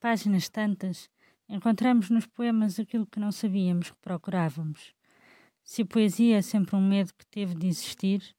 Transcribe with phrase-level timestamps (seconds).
[0.00, 1.10] páginas tantas,
[1.48, 4.94] encontramos nos poemas aquilo que não sabíamos que procurávamos.
[5.62, 8.34] Se a poesia é sempre um medo que teve de existir,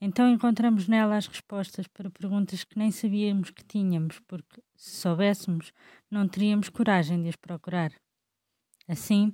[0.00, 5.72] então encontramos nela as respostas para perguntas que nem sabíamos que tínhamos, porque, se soubéssemos,
[6.10, 7.92] não teríamos coragem de as procurar.
[8.88, 9.32] Assim,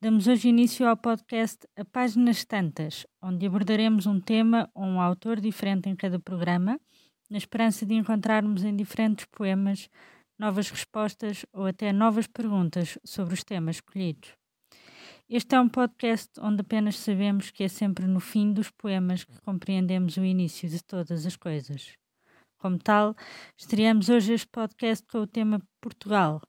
[0.00, 5.40] damos hoje início ao podcast A Páginas Tantas, onde abordaremos um tema ou um autor
[5.40, 6.78] diferente em cada programa,
[7.30, 9.88] na esperança de encontrarmos em diferentes poemas
[10.42, 14.30] novas respostas ou até novas perguntas sobre os temas escolhidos.
[15.30, 19.40] Este é um podcast onde apenas sabemos que é sempre no fim dos poemas que
[19.42, 21.92] compreendemos o início de todas as coisas.
[22.58, 23.14] Como tal,
[23.56, 26.42] estreamos hoje este podcast com o tema Portugal.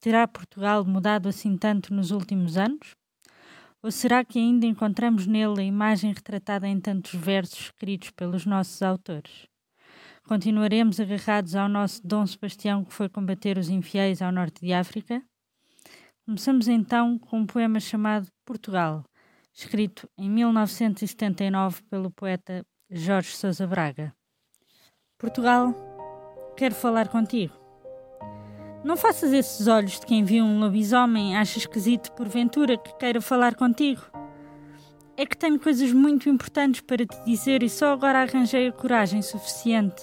[0.00, 2.96] Terá Portugal mudado assim tanto nos últimos anos?
[3.80, 8.82] Ou será que ainda encontramos nele a imagem retratada em tantos versos escritos pelos nossos
[8.82, 9.53] autores?
[10.26, 15.22] Continuaremos agarrados ao nosso Dom Sebastião que foi combater os infiéis ao norte de África?
[16.24, 19.04] Começamos então com um poema chamado Portugal,
[19.52, 24.14] escrito em 1979 pelo poeta Jorge Sousa Braga.
[25.18, 25.74] Portugal,
[26.56, 27.52] quero falar contigo.
[28.82, 33.54] Não faças esses olhos de quem viu um lobisomem acha esquisito porventura que queira falar
[33.56, 34.00] contigo.
[35.16, 39.22] É que tenho coisas muito importantes para te dizer e só agora arranjei a coragem
[39.22, 40.02] suficiente.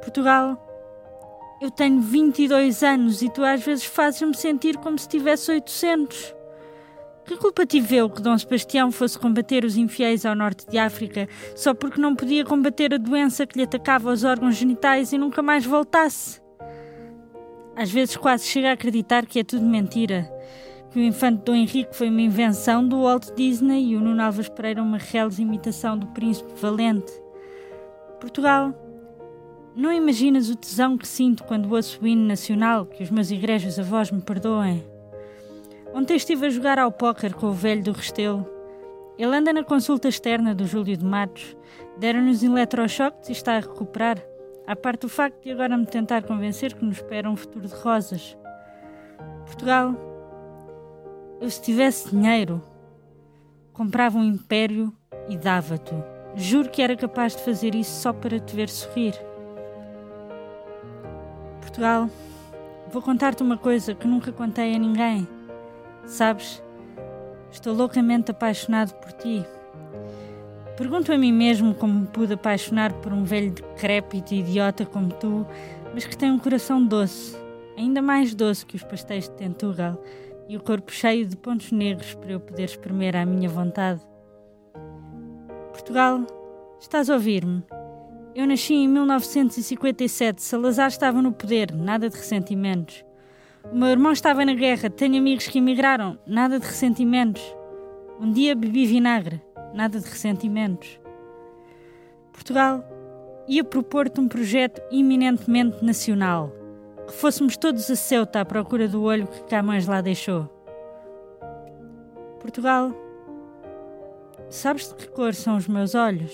[0.00, 0.56] Portugal,
[1.60, 6.34] eu tenho 22 anos e tu às vezes fazes-me sentir como se tivesse 800.
[7.24, 11.28] Que culpa tive eu que Dom Sebastião fosse combater os infiéis ao norte de África
[11.54, 15.42] só porque não podia combater a doença que lhe atacava os órgãos genitais e nunca
[15.42, 16.40] mais voltasse?
[17.76, 20.30] Às vezes quase chega a acreditar que é tudo mentira.
[20.90, 24.48] Que o infante Dom Henrique foi uma invenção do Walt Disney e o Nuno Alves
[24.48, 27.12] Pereira uma real imitação do príncipe valente.
[28.20, 28.74] Portugal
[29.74, 33.78] não imaginas o tesão que sinto quando ouço o hino nacional, que os meus igrejas
[33.78, 34.84] avós me perdoem.
[35.94, 38.44] Ontem estive a jogar ao póquer com o velho do Restelo.
[39.16, 41.56] Ele anda na consulta externa do Júlio de Matos.
[41.98, 44.18] Deram-nos eletrochoques e está a recuperar.
[44.66, 47.74] À parte do facto de agora me tentar convencer que nos espera um futuro de
[47.74, 48.36] rosas.
[49.44, 49.94] Portugal,
[51.40, 52.62] eu se tivesse dinheiro,
[53.72, 54.92] comprava um império
[55.28, 55.94] e dava-te.
[56.36, 59.14] Juro que era capaz de fazer isso só para te ver sorrir.
[61.60, 62.10] Portugal,
[62.92, 65.26] vou contar-te uma coisa que nunca contei a ninguém.
[66.04, 66.62] Sabes,
[67.50, 69.44] estou loucamente apaixonado por ti.
[70.76, 75.12] Pergunto a mim mesmo como me pude apaixonar por um velho decrépito e idiota como
[75.14, 75.46] tu,
[75.94, 77.36] mas que tem um coração doce,
[77.76, 79.98] ainda mais doce que os pastéis de Tentugal,
[80.50, 84.00] e o corpo cheio de pontos negros para eu poder espremer à minha vontade.
[85.70, 86.26] Portugal,
[86.80, 87.62] estás a ouvir-me?
[88.34, 93.04] Eu nasci em 1957, Salazar estava no poder, nada de ressentimentos.
[93.70, 97.42] O meu irmão estava na guerra, tenho amigos que emigraram, nada de ressentimentos.
[98.18, 99.40] Um dia bebi vinagre,
[99.72, 100.98] nada de ressentimentos.
[102.32, 102.84] Portugal
[103.46, 106.59] ia propor-te um projeto eminentemente nacional.
[107.10, 110.44] Que fôssemos todos a Ceuta à procura do olho que Camões lá deixou.
[112.38, 112.92] Portugal,
[114.48, 116.32] sabes de que cor são os meus olhos?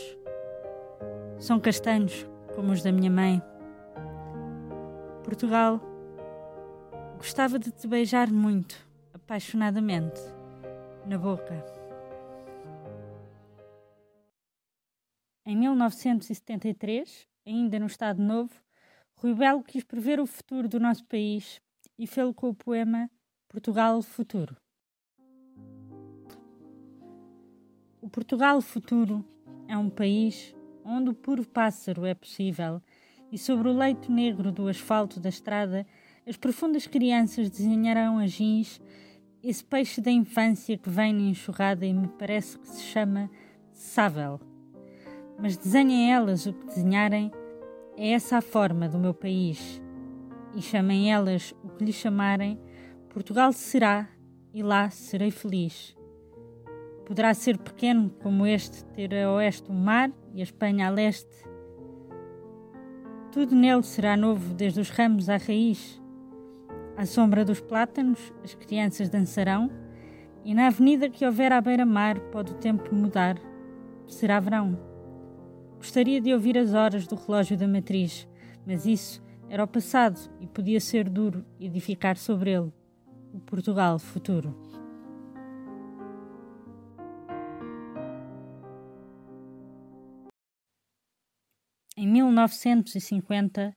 [1.38, 3.42] São castanhos, como os da minha mãe.
[5.24, 5.80] Portugal,
[7.16, 8.76] gostava de te beijar muito,
[9.14, 10.20] apaixonadamente,
[11.06, 11.54] na boca.
[15.46, 18.65] Em 1973, ainda no Estado Novo,
[19.18, 21.58] Rui Belo quis prever o futuro do nosso país
[21.98, 23.10] e fê-lo com o poema
[23.48, 24.54] Portugal Futuro.
[28.02, 29.24] O Portugal Futuro
[29.66, 32.82] é um país onde o puro pássaro é possível,
[33.32, 35.86] e sobre o leito negro do asfalto da estrada,
[36.26, 38.80] as profundas crianças desenharão a jeans
[39.42, 43.30] esse peixe da infância que vem na enxurrada e me parece que se chama
[43.72, 44.38] sável.
[45.38, 47.32] Mas desenhem elas o que desenharem,
[47.96, 49.82] é essa a forma do meu país.
[50.54, 52.60] E chamem elas o que lhe chamarem,
[53.08, 54.08] Portugal será
[54.52, 55.96] e lá serei feliz.
[57.06, 61.34] Poderá ser pequeno como este, ter a oeste o mar e a Espanha a leste.
[63.32, 66.02] Tudo nele será novo, desde os ramos à raiz.
[66.96, 69.70] À sombra dos plátanos, as crianças dançarão,
[70.44, 73.38] e na avenida que houver à beira-mar pode o tempo mudar,
[74.06, 74.95] será verão.
[75.76, 78.26] Gostaria de ouvir as horas do relógio da matriz,
[78.66, 82.72] mas isso era o passado e podia ser duro edificar sobre ele
[83.32, 84.54] o Portugal futuro.
[91.98, 93.72] Em 1950,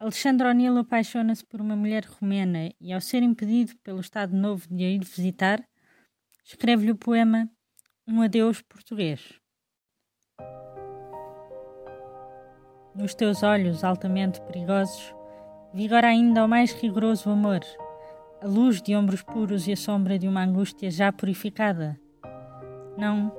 [0.00, 4.84] Alexandre O'Neill apaixona-se por uma mulher romena e, ao ser impedido pelo Estado Novo de
[4.84, 5.62] a ir visitar,
[6.44, 7.50] escreve-lhe o poema
[8.06, 9.38] Um Adeus Português.
[12.98, 15.14] Nos teus olhos altamente perigosos,
[15.72, 17.60] vigora ainda o mais rigoroso amor,
[18.42, 21.96] a luz de ombros puros e a sombra de uma angústia já purificada.
[22.96, 23.30] Não,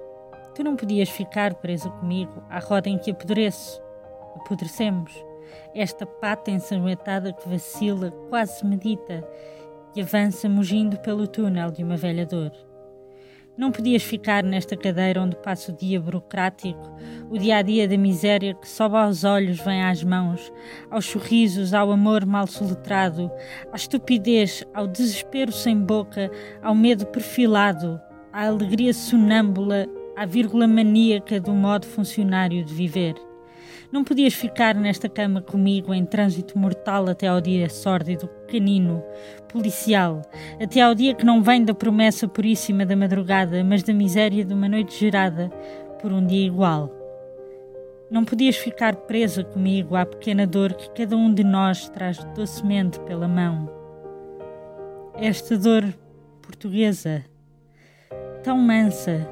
[0.55, 3.81] tu não podias ficar presa comigo à roda em que apodreço.
[4.37, 5.11] Apodrecemos.
[5.75, 9.27] Esta pata ensanguentada que vacila, quase medita,
[9.93, 12.53] e avança mugindo pelo túnel de uma velha dor.
[13.59, 16.79] Não podias ficar nesta cadeira onde passa o dia burocrático,
[17.29, 20.49] o dia a dia da miséria que sobe aos olhos, vem às mãos,
[20.89, 23.29] aos sorrisos, ao amor mal soletrado,
[23.69, 26.31] à estupidez, ao desespero sem boca,
[26.63, 27.99] ao medo perfilado,
[28.31, 33.28] à alegria sonâmbula, à vírgula maníaca do modo funcionário de viver.
[33.91, 39.03] Não podias ficar nesta cama comigo em trânsito mortal até ao dia sórdido, canino,
[39.51, 40.21] policial,
[40.61, 44.53] até ao dia que não vem da promessa puríssima da madrugada, mas da miséria de
[44.53, 45.49] uma noite gerada
[45.99, 46.91] por um dia igual.
[48.11, 52.99] Não podias ficar presa comigo à pequena dor que cada um de nós traz docemente
[53.01, 53.67] pela mão.
[55.15, 55.83] Esta dor
[56.43, 57.25] portuguesa,
[58.43, 59.27] tão mansa,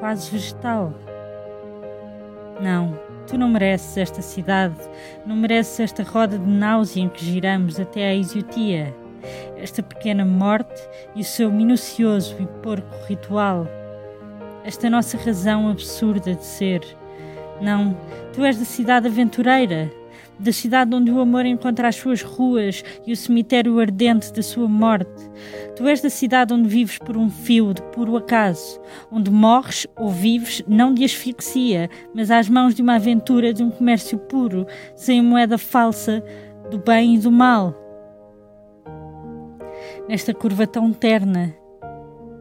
[0.00, 0.94] quase vegetal.
[2.60, 4.76] Não, Tu não mereces esta cidade,
[5.26, 8.94] não mereces esta roda de náusea em que giramos até à exiotia,
[9.56, 10.80] esta pequena morte
[11.14, 13.66] e o seu minucioso e porco ritual,
[14.64, 16.82] esta nossa razão absurda de ser.
[17.60, 17.96] Não,
[18.32, 19.90] tu és da cidade aventureira,
[20.38, 24.68] da cidade onde o amor encontra as suas ruas e o cemitério ardente da sua
[24.68, 25.30] morte.
[25.74, 28.80] Tu és da cidade onde vives por um fio de puro acaso,
[29.10, 33.70] onde morres ou vives não de asfixia, mas às mãos de uma aventura de um
[33.70, 36.22] comércio puro, sem moeda falsa
[36.70, 37.74] do bem e do mal.
[40.08, 41.54] Nesta curva tão terna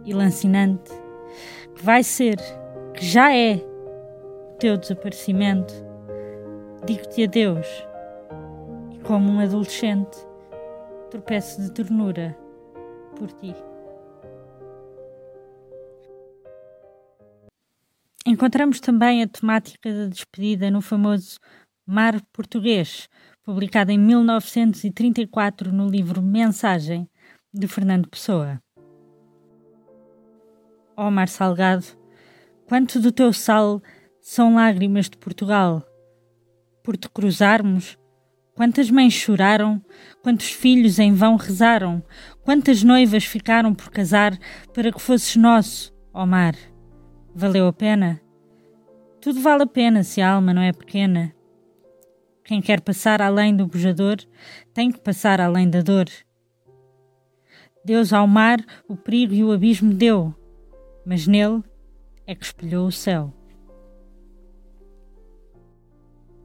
[0.05, 0.91] e lancinante,
[1.75, 2.37] que vai ser,
[2.93, 5.84] que já é, o teu desaparecimento
[6.85, 7.67] digo-te adeus
[8.93, 10.17] e, como um adolescente,
[11.09, 12.37] tropeço de ternura
[13.17, 13.55] por ti.
[18.27, 21.39] Encontramos também a temática da despedida no famoso
[21.85, 23.07] Mar Português,
[23.43, 27.07] publicado em 1934 no livro Mensagem,
[27.53, 28.59] de Fernando Pessoa.
[30.97, 31.85] Ó oh, mar salgado,
[32.67, 33.81] quanto do teu sal
[34.19, 35.85] são lágrimas de Portugal,
[36.85, 37.97] por te cruzarmos?
[38.53, 39.83] Quantas mães choraram,
[40.21, 42.01] quantos filhos em vão rezaram,
[42.43, 44.37] quantas noivas ficaram por casar
[44.71, 46.55] para que fosses nosso, ó mar.
[47.33, 48.21] Valeu a pena?
[49.19, 51.33] Tudo vale a pena se a alma não é pequena.
[52.45, 54.17] Quem quer passar além do bujador
[54.73, 56.05] tem que passar além da dor.
[57.83, 60.33] Deus ao mar o perigo e o abismo deu,
[61.05, 61.63] mas nele
[62.27, 63.33] é que espelhou o céu.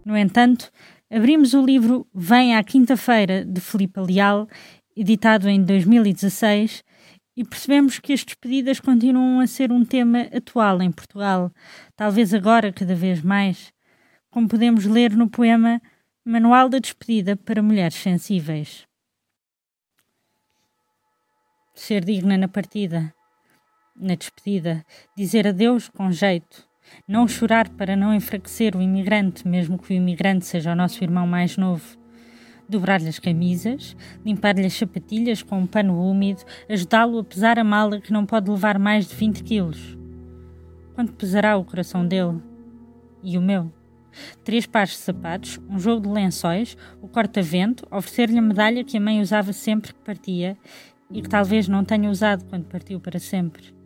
[0.05, 0.70] No entanto,
[1.11, 4.49] abrimos o livro Vem à Quinta-feira, de Filipe Leal,
[4.97, 6.82] editado em 2016,
[7.37, 11.52] e percebemos que as despedidas continuam a ser um tema atual em Portugal,
[11.97, 13.73] talvez agora cada vez mais,
[14.30, 15.80] como podemos ler no poema
[16.25, 18.87] Manual da Despedida para Mulheres Sensíveis.
[21.75, 23.14] Ser digna na partida,
[23.97, 24.85] na despedida,
[25.16, 26.70] dizer adeus com jeito,
[27.06, 31.26] não chorar para não enfraquecer o imigrante, mesmo que o imigrante seja o nosso irmão
[31.26, 31.99] mais novo.
[32.68, 38.00] Dobrar-lhe as camisas, limpar-lhe as sapatilhas com um pano úmido, ajudá-lo a pesar a mala
[38.00, 39.99] que não pode levar mais de 20 quilos.
[40.94, 42.40] Quanto pesará o coração dele?
[43.23, 43.73] E o meu?
[44.44, 49.00] Três pares de sapatos, um jogo de lençóis, o corta-vento, oferecer-lhe a medalha que a
[49.00, 50.56] mãe usava sempre que partia
[51.11, 53.79] e que talvez não tenha usado quando partiu para sempre.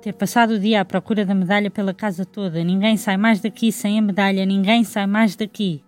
[0.00, 3.72] Ter passado o dia à procura da medalha pela casa toda, ninguém sai mais daqui
[3.72, 5.82] sem a medalha, ninguém sai mais daqui.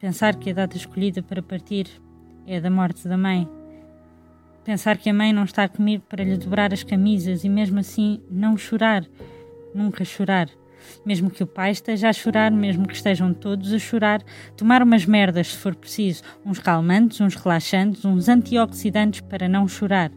[0.00, 1.88] Pensar que a data escolhida para partir
[2.46, 3.48] é a da morte da mãe.
[4.64, 8.20] Pensar que a mãe não está comigo para lhe dobrar as camisas e mesmo assim
[8.30, 9.04] não chorar,
[9.74, 10.48] nunca chorar.
[11.04, 14.22] Mesmo que o pai esteja a chorar, mesmo que estejam todos a chorar,
[14.56, 20.12] tomar umas merdas se for preciso, uns calmantes, uns relaxantes, uns antioxidantes para não chorar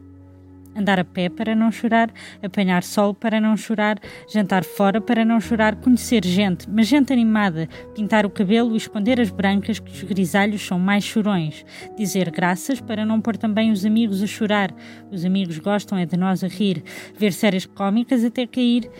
[0.76, 2.10] andar a pé para não chorar,
[2.42, 3.98] apanhar sol para não chorar,
[4.28, 9.20] jantar fora para não chorar, conhecer gente, mas gente animada, pintar o cabelo e esconder
[9.20, 11.64] as brancas que os grisalhos são mais chorões,
[11.96, 14.74] dizer graças para não pôr também os amigos a chorar,
[15.10, 16.82] os amigos gostam é de nós a rir,
[17.18, 18.90] ver séries cómicas até cair,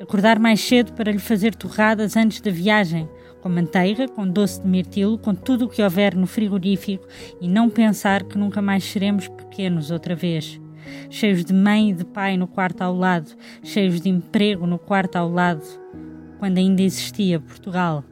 [0.00, 3.08] acordar mais cedo para lhe fazer torradas antes da viagem,
[3.40, 7.06] com manteiga, com doce de mirtilo, com tudo o que houver no frigorífico
[7.40, 10.63] e não pensar que nunca mais seremos pequenos outra vez.
[11.10, 15.16] Cheios de mãe e de pai no quarto ao lado, cheios de emprego no quarto
[15.16, 15.64] ao lado,
[16.38, 18.04] quando ainda existia Portugal.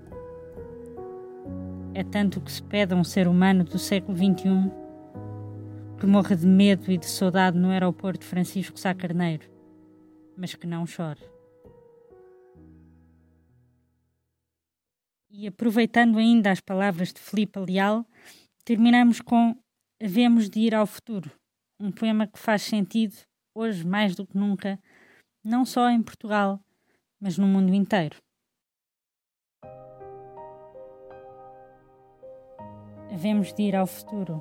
[1.94, 4.82] É tanto que se pede a um ser humano do século XXI
[6.02, 9.48] que morra de medo e de saudade no aeroporto Francisco Sá Carneiro,
[10.36, 11.20] mas que não chore.
[15.30, 18.04] E aproveitando ainda as palavras de Filipe Leal,
[18.64, 19.56] terminamos com
[20.02, 21.30] Havemos de ir ao futuro,
[21.82, 23.16] um poema que faz sentido,
[23.52, 24.78] hoje mais do que nunca,
[25.42, 26.60] não só em Portugal,
[27.20, 28.16] mas no mundo inteiro.
[33.12, 34.40] Havemos de ir ao futuro.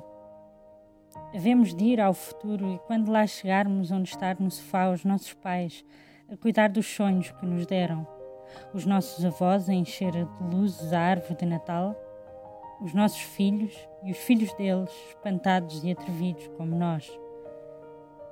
[1.34, 5.34] Havemos de ir ao futuro e quando lá chegarmos, onde estar no sofá os nossos
[5.34, 5.84] pais,
[6.30, 8.06] a cuidar dos sonhos que nos deram,
[8.72, 11.96] os nossos avós a encher de luzes a árvore de Natal,
[12.80, 17.10] os nossos filhos e os filhos deles, espantados e atrevidos como nós.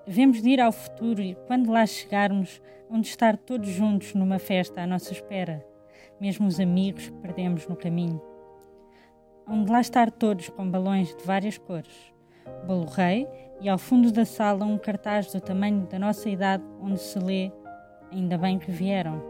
[0.06, 4.80] Havemos de ir ao futuro e quando lá chegarmos, onde estar todos juntos numa festa
[4.82, 5.64] à nossa espera,
[6.20, 8.20] mesmo os amigos que perdemos no caminho
[9.50, 12.12] onde lá estar todos com balões de várias cores.
[12.66, 13.26] Bolo Rei
[13.60, 17.50] e ao fundo da sala um cartaz do tamanho da nossa idade onde se lê
[18.12, 19.22] Ainda bem que vieram.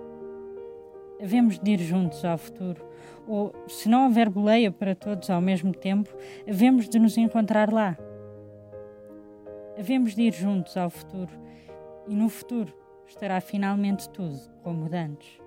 [1.22, 2.82] Havemos de ir juntos ao futuro,
[3.28, 6.08] ou, se não houver boleia para todos ao mesmo tempo,
[6.48, 7.94] havemos de nos encontrar lá.
[9.80, 11.32] Havemos de ir juntos ao futuro,
[12.06, 12.70] e no futuro
[13.06, 15.40] estará finalmente tudo como dantes.